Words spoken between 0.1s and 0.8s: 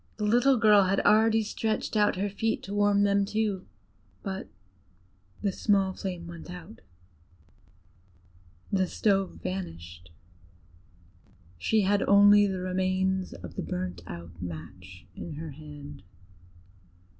The little